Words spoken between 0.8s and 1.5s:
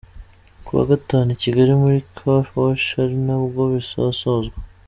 gatanu i